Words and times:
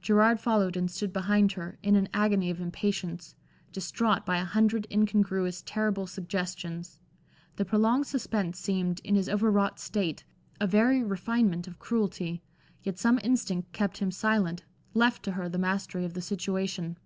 Gerard 0.00 0.38
followed 0.38 0.76
and 0.76 0.88
stood 0.88 1.12
behind 1.12 1.50
her, 1.54 1.76
in 1.82 1.96
an 1.96 2.08
agony 2.14 2.50
of 2.50 2.60
impatience, 2.60 3.34
distraught 3.72 4.24
by 4.24 4.36
a 4.38 4.44
hundred 4.44 4.86
incongruous, 4.92 5.60
terrible 5.66 6.06
suggestions. 6.06 7.00
The 7.56 7.64
prolonged 7.64 8.06
suspense 8.06 8.60
seemed, 8.60 9.00
in 9.02 9.16
his 9.16 9.28
over 9.28 9.50
wrought 9.50 9.80
state, 9.80 10.22
a 10.60 10.68
very 10.68 11.02
refinement 11.02 11.66
of 11.66 11.80
cruelty, 11.80 12.44
yet 12.84 12.96
some 13.00 13.18
instinct 13.24 13.72
kept 13.72 13.98
him 13.98 14.12
silent, 14.12 14.62
left 14.94 15.24
to 15.24 15.32
her 15.32 15.48
the 15.48 15.58
mastery 15.58 16.04
of 16.04 16.14
the 16.14 16.22
situation. 16.22 16.96